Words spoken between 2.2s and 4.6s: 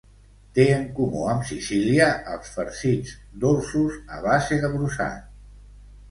els farcits dolços a base